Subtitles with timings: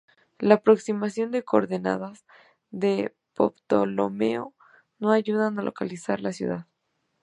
[0.39, 2.25] La aproximación de coordenadas
[2.71, 4.55] de Ptolomeo
[4.97, 6.65] no ayudan a localizar la ciudad.